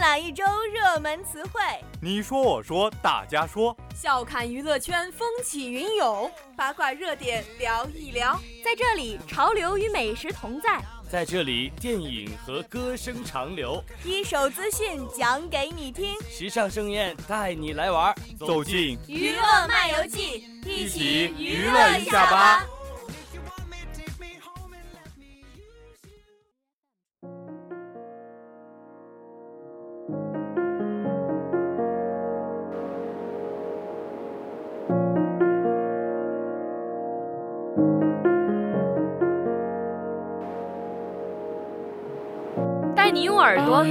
[0.00, 0.42] 览一周
[0.72, 1.60] 热门词汇，
[2.00, 8.40] 你说我说大家说，笑看娱乐圈风起云涌，八卦热点聊一聊。
[8.64, 10.80] 在这里，潮流与美食同在；
[11.10, 13.84] 在这里，电影和歌声长流。
[14.02, 22.66] 一手资讯讲给你听，时尚盛宴带你来玩，走进娱乐漫游记，一起娱乐一下吧。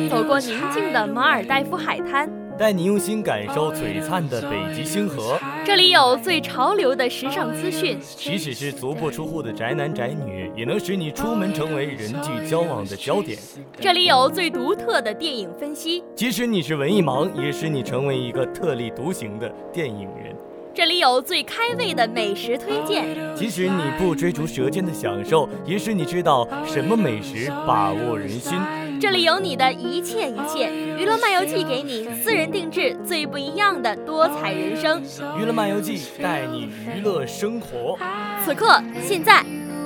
[0.09, 5.39] 走过宁静的马尔代夫海滩，带你用心感受璀璨的北极星河。
[5.65, 13.37] 这里有最潮流的时尚资讯，即使是足不出户的宅男宅女，也能使你出门成为人际交往的焦点。
[13.79, 20.35] 这里有最独特的电影分析，即使你是文艺盲，也使你成为一个特立独行的电影人。
[20.73, 28.57] 这里有最开胃的美食推荐，即使你不追逐舌尖的享受，也使你知道什么美食把握人心。
[28.99, 35.01] 这里有你的一切一切，娱乐漫游记给你私人定制最不一样的多彩人生。
[35.39, 37.97] 娱乐漫游记带你娱乐生活。
[38.43, 39.41] 此刻，现在，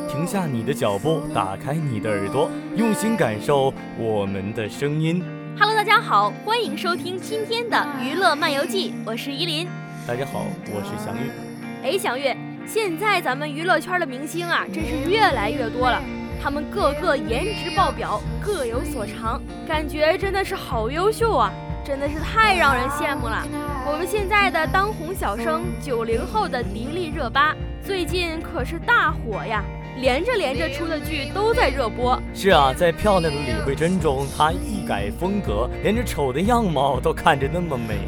[0.09, 5.23] 停下你的脚步，打开你的耳朵，用心感受我们的声音。
[5.59, 9.67] Hello，大家好，欢迎收听今天的娱乐漫游记，我是依林。
[10.07, 11.31] 大家好，我是祥月。
[11.83, 16.01] 哎，祥月，现在咱们娱乐圈的明星啊，真是越来越多了。
[16.43, 21.49] 他们个个颜值爆表，各有所长，感觉真的是好优秀啊！
[21.85, 23.47] 真的是太让人羡慕了。
[23.87, 29.63] 我们现在的当红小生，九零后的迪丽热巴，最近可是大火呀，
[30.01, 32.21] 连着连着出的剧都在热播。
[32.33, 37.99] 是啊，在漂亮的李慧珍中，她一改风格，连着丑的样貌都看着那么美。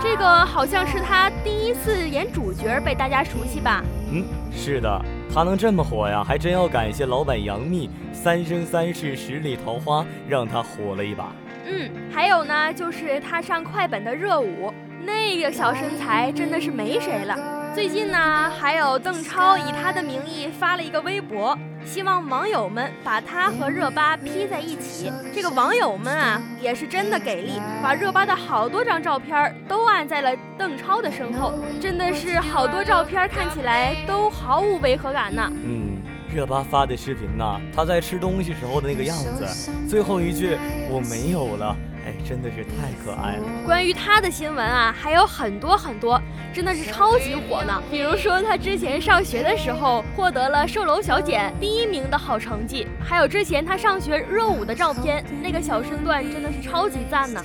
[0.00, 3.82] 这个好像是她第一次演主角，被大家熟悉吧？
[4.12, 5.04] 嗯，是的。
[5.32, 11.32] 他能这么火呀，还真要感谢老板杨幂《三生三世十里桃花》，让他火了一把。
[11.64, 14.74] 嗯，还有呢，就是他上快本的热舞，
[15.04, 17.36] 那个小身材真的是没谁了。
[17.72, 25.10] 最近呢，还有邓超以他的名义发了一个微博，希望网友们把他和热巴 P 在一起。
[25.34, 35.50] 这个网友们啊，也是真的给力，把热巴的好多张照片都按在了邓超的身后，真的是好多照片看起来都毫无违和感呢。
[35.64, 35.98] 嗯，
[36.32, 40.56] 热巴发的视频呢，她在吃东西时候的那个样子，最后一句
[40.88, 41.76] 我没有了。
[42.06, 43.44] 哎，真的是太可爱了。
[43.66, 46.20] 关于他的新闻啊，还有很多很多，
[46.52, 47.82] 真的是超级火呢。
[47.90, 57.44] 比如说，他之前上学的时候获得了售楼小姐第一名的好成绩，还有之前他上学热舞的照片，那个小身段真的是超级赞呢。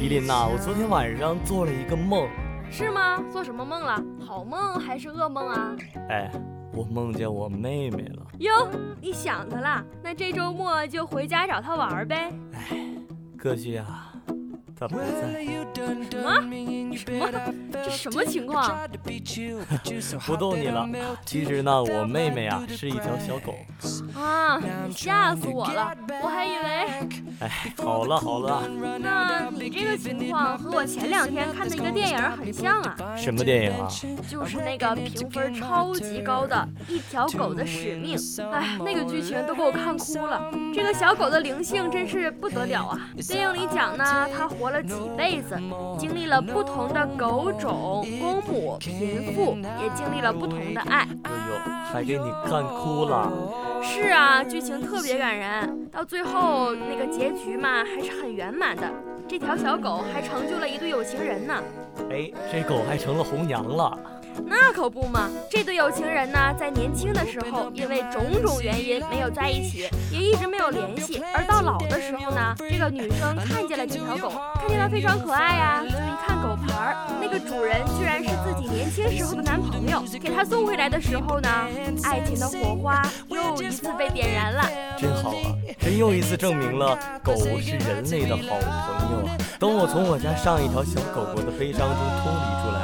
[0.00, 2.28] 依琳呐，我昨天晚上做了一个梦，
[2.70, 3.20] 是吗？
[3.32, 4.00] 做什么梦了？
[4.24, 5.76] 好梦还是噩梦啊？
[6.08, 6.30] 哎，
[6.72, 8.22] 我梦见我妹妹了。
[8.38, 8.68] 哟，
[9.00, 9.84] 你想她了？
[10.04, 12.32] 那这周末就回家找她玩呗。
[12.54, 12.86] 哎。
[13.40, 14.09] 可惜啊。
[14.80, 15.04] 他不在。
[16.10, 16.40] 什么？
[16.96, 17.30] 什么？
[17.84, 18.88] 这什么情况？
[20.26, 20.88] 不逗你了。
[21.26, 23.54] 其实呢，我妹妹啊是一条小狗。
[24.18, 24.58] 啊！
[24.86, 25.94] 你吓死我了！
[26.22, 27.08] 我还以为……
[27.40, 28.62] 哎，好了好了。
[28.98, 32.96] 那你这个情况和我前两天看的一个电影很像啊。
[33.16, 33.88] 什么电影啊？
[34.28, 38.16] 就是那个评分超级高的《一条狗的使命》。
[38.50, 40.50] 哎，那个剧情都给我看哭了。
[40.74, 43.10] 这个小狗的灵性真是不得了啊！
[43.28, 44.69] 电影里讲呢，它活。
[44.70, 45.56] 了几辈子，
[45.98, 51.06] 经历了不同的狗种、公母、贫富，也经历了不同的爱。
[51.24, 51.58] 哎呦，
[51.92, 53.30] 还给你看哭了。
[53.82, 58.82] 是啊，剧情特别感人，到最后那个结局嘛，还是很圆满的。
[59.26, 61.54] 这条小狗还成就了一对有情人呢。
[62.10, 63.98] 哎，这狗还成了红娘了。
[64.46, 65.28] 那可不嘛！
[65.50, 71.22] 这对有情人呢，在年轻的时候因为种种原因没有在一起，也一直没有联系。
[71.34, 80.02] 而到老的时候呢，这个女生看见了这条狗，看见它非常可爱呀，就一看狗牌儿，那个主人居然是自己年轻时候的男朋友。
[80.20, 81.48] 给它送回来的时候呢，
[82.04, 84.64] 爱情的火花又一次被点燃了。
[84.98, 85.54] 真好啊！
[85.78, 89.36] 这又一次证明了狗是人类的好朋友啊！
[89.58, 92.79] 等我从我家上一条小狗狗的悲伤中脱离出来。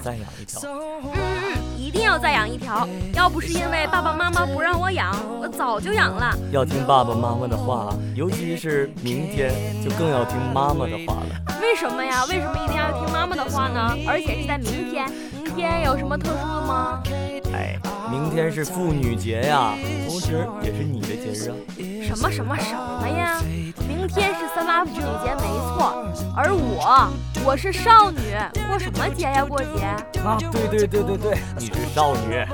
[0.00, 2.88] 要再养一条，嗯嗯，一定要再养一条。
[3.12, 6.34] 要不是因为爸爸妈妈不让我养，我早就养了。
[6.50, 9.52] 要听爸爸妈妈的话，尤其是明天，
[9.84, 11.60] 就更要听妈妈的话了。
[11.60, 12.24] 为什么呀？
[12.30, 13.94] 为什么一定要听妈妈的话呢？
[14.08, 15.06] 而且是在明天，
[15.44, 17.02] 明天有什么特殊的吗？
[17.52, 17.76] 哎，
[18.10, 19.74] 明天是妇女节呀，
[20.08, 21.54] 同时也是你的节日啊。
[22.02, 23.38] 什么什么什么呀？
[23.86, 24.48] 明天是。
[24.52, 25.99] 三八妇女节没错，
[26.36, 27.08] 而我
[27.44, 28.18] 我是少女，
[28.68, 29.44] 过什么节呀？
[29.44, 29.84] 过节？
[30.24, 32.44] 啊，对对对对对，你是少女。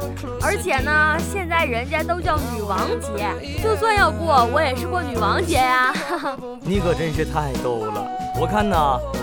[0.41, 3.29] 而且呢，现在人家都叫女王节，
[3.63, 5.93] 就算要过，我也是过女王节呀。
[6.63, 8.07] 你可真是太逗了。
[8.41, 8.77] 我看呢，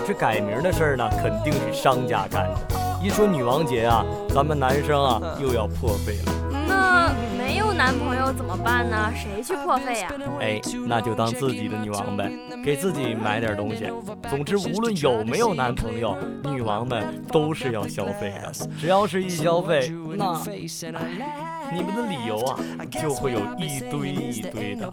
[0.06, 2.60] 这改名的事儿呢，肯定是商家干的。
[3.02, 4.04] 一说女王节啊，
[4.34, 6.32] 咱们男生啊又要破费了。
[6.84, 9.10] 那没有男朋友怎么办呢？
[9.14, 10.12] 谁去破费呀？
[10.38, 12.30] 哎，那就当自己的女王呗，
[12.62, 13.90] 给自己买点东西。
[14.28, 18.52] 总之，无论有没有男朋友，女王们都是要消费的。
[18.78, 20.38] 只要是一消费，那
[21.72, 22.58] 你们的理由啊，
[22.90, 24.92] 就会有一堆一堆的。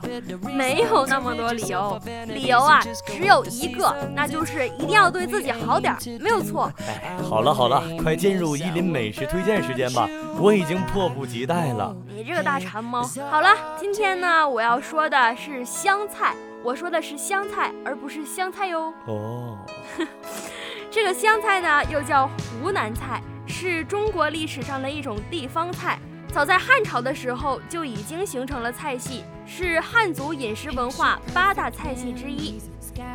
[0.53, 6.71] 没有那么多理由，理由啊只有一个，那就是一定要对自己好点，没有错。
[6.87, 10.07] 哎，好了好了，快进入伊林美食推荐时间吧，
[10.39, 11.95] 我已经迫不及待了。
[12.07, 13.03] 你这个大馋猫。
[13.29, 16.33] 好了，今天呢，我要说的是香菜。
[16.63, 18.93] 我说的是香菜，而不是香菜哟。
[19.07, 19.57] 哦，
[20.91, 22.29] 这个香菜呢，又叫
[22.61, 25.97] 湖南菜，是中国历史上的一种地方菜。
[26.33, 32.57] 早在汉朝的时候就已经形成了菜系，是汉族饮食文化八大菜系之一。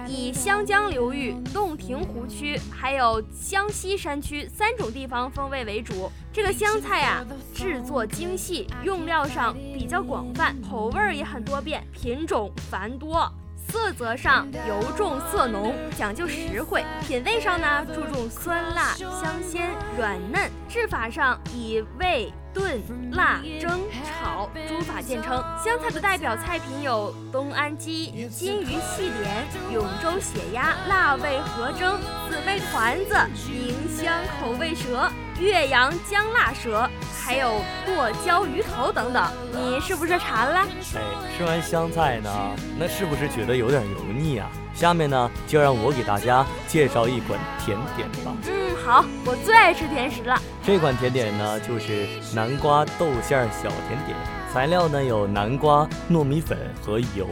[0.06, 6.12] 以湘江流域、洞庭湖区还有湘西山区三种地方风味为主。
[6.30, 7.24] 这个湘菜啊，
[7.54, 13.32] 制作精细，用料上比较广泛，口味也很多变，品种繁多。
[13.68, 20.50] 色泽上油重色浓，讲究实惠；品味上呢，注重酸辣、香鲜、软嫩。
[20.68, 22.30] 制法上以味。
[22.56, 22.80] 炖、
[23.12, 25.44] 辣、蒸、炒诸法见称。
[25.62, 32.00] 湘菜的代表菜品有东安鸡、金鱼细莲、永州血鸭、辣味合蒸、
[32.30, 33.14] 姊妹团子、
[33.52, 34.10] 宁乡
[34.40, 35.06] 口味蛇、
[35.38, 36.88] 岳阳姜辣蛇，
[37.22, 39.22] 还有剁椒鱼头等等。
[39.52, 40.60] 你是不是馋了？
[40.94, 41.02] 哎，
[41.36, 42.30] 吃完湘菜呢，
[42.78, 44.50] 那是不是觉得有点油腻啊？
[44.72, 48.34] 下面呢，就让我给大家介绍一款甜点吧。
[48.46, 50.40] 嗯，好，我最爱吃甜食了。
[50.62, 54.16] 这款甜点呢，就是南瓜豆馅小甜点。
[54.52, 57.26] 材料呢有南瓜、糯米粉和油。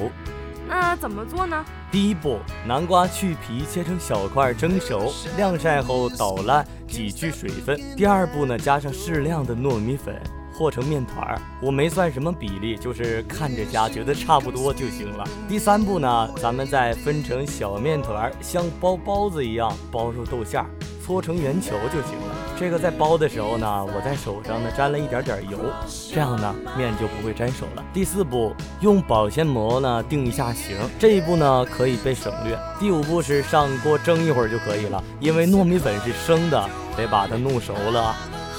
[0.66, 1.64] 那怎么做呢？
[1.92, 7.80] 第一步，南瓜去皮切成小块蒸熟，晾晒后捣烂，挤去水分。
[7.96, 10.20] 第二步呢，加上适量的糯米粉。
[10.56, 15.24] 和成面团儿，我没算什么比例，就是看着加，觉得差不多就行了。
[15.48, 20.70] 第三步呢，咱们再分成小面团儿，像包包子一样包入豆馅儿，
[21.04, 22.34] 搓成圆球就行了。
[22.58, 25.58] 这个在包的时候呢，我在手上呢沾了一点点油，
[26.10, 27.84] 这样呢面就不会粘手了。
[27.92, 32.58] 第四步，用保鲜膜呢定一下形，这一步呢可以被省略。
[32.80, 38.14] 第五步是上锅蒸一会儿就可以了，因为糯米粉是生的，得把它弄熟了。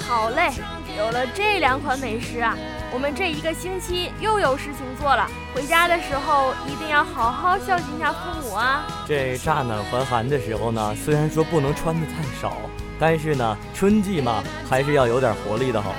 [0.07, 0.51] 好嘞。
[0.97, 2.55] 有了这两款美食啊，
[2.95, 5.29] 我们这一个星期又有事情做了。
[5.53, 8.85] 回家的时候一定要好好孝敬一下父母啊！
[9.05, 12.55] 这乍暖还寒的时候呢，虽然说不能穿的太少，
[12.97, 15.93] 但是呢，春季嘛，还是要有点活力的好。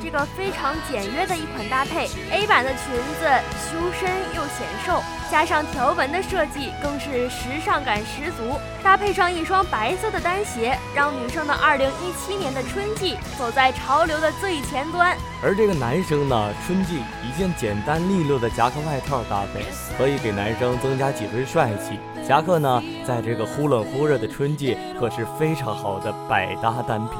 [0.00, 3.26] 这个非常简约的一款搭配，A 版的裙子
[3.56, 8.58] 修身又显瘦，加上条纹的设计，更是时尚感十足。
[8.82, 15.16] 搭配上一双白色的单鞋，让女生的2017年的春季走在潮流的最前端。
[15.42, 19.64] 而这个男生呢，春季一件简单利落的夹克外套搭配，
[19.96, 21.98] 可以给男生增加几分帅气。
[22.26, 27.18] 夹克呢，在这个忽冷忽热的春季，可是非常好的百搭单品。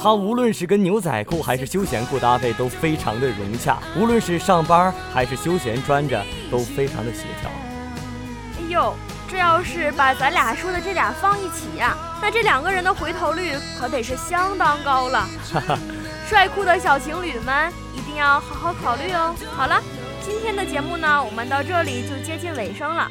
[0.00, 7.50] 它无论是跟牛仔裤还是休闲裤搭配都非常的融洽，无论是上班还是休闲穿着都非常的协调。
[8.58, 8.94] 哎呦，
[9.28, 15.26] 这要是把咱俩说的这俩放一起呀，那这两个人的回头率可得是相当高了。
[15.52, 15.78] 哈哈，
[16.28, 19.34] 帅酷的小情侣们一定要好好考虑哦。
[19.56, 19.82] 好了，
[20.24, 23.10] 今天的节目呢，我们到这里就接近尾声了。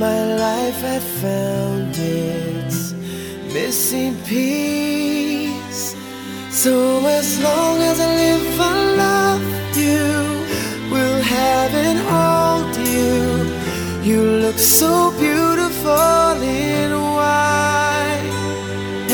[0.00, 2.94] my life had found its
[3.52, 5.94] missing piece.
[6.50, 8.72] So as long as I live, I
[9.04, 9.42] love
[9.76, 10.08] you.
[10.90, 13.12] Will have and hold you.
[14.02, 18.24] You look so beautiful in white.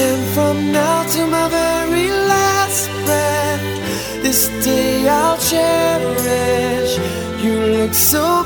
[0.05, 6.93] And from now to my very last breath, this day I'll cherish.
[7.45, 8.46] You look so